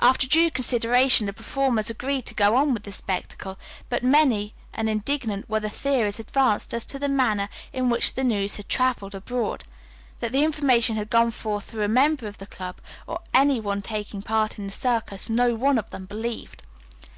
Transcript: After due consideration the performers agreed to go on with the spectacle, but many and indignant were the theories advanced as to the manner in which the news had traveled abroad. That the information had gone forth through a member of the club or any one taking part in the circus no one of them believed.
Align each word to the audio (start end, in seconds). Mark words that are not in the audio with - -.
After 0.00 0.26
due 0.26 0.50
consideration 0.50 1.24
the 1.24 1.32
performers 1.32 1.88
agreed 1.88 2.26
to 2.26 2.34
go 2.34 2.56
on 2.56 2.74
with 2.74 2.82
the 2.82 2.92
spectacle, 2.92 3.58
but 3.88 4.04
many 4.04 4.54
and 4.74 4.86
indignant 4.86 5.48
were 5.48 5.60
the 5.60 5.70
theories 5.70 6.20
advanced 6.20 6.74
as 6.74 6.84
to 6.84 6.98
the 6.98 7.08
manner 7.08 7.48
in 7.72 7.88
which 7.88 8.12
the 8.12 8.22
news 8.22 8.58
had 8.58 8.68
traveled 8.68 9.14
abroad. 9.14 9.64
That 10.20 10.30
the 10.32 10.44
information 10.44 10.96
had 10.96 11.08
gone 11.08 11.30
forth 11.30 11.64
through 11.70 11.84
a 11.84 11.88
member 11.88 12.26
of 12.26 12.36
the 12.36 12.44
club 12.44 12.82
or 13.06 13.20
any 13.32 13.60
one 13.60 13.80
taking 13.80 14.20
part 14.20 14.58
in 14.58 14.66
the 14.66 14.72
circus 14.72 15.30
no 15.30 15.54
one 15.54 15.78
of 15.78 15.88
them 15.88 16.04
believed. 16.04 16.64